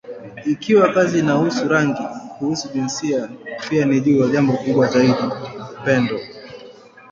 Ikiwa 0.45 0.89
kazi 0.93 1.19
inahusu 1.19 1.67
rangi, 1.67 2.03
kuhusu 2.37 2.69
jinsia, 2.73 3.29
pia 3.69 3.85
ni 3.85 4.01
juu 4.01 4.19
ya 4.21 4.27
jambo 4.27 4.53
kubwa 4.53 4.87
zaidi: 4.87 5.23
upendo. 5.81 6.19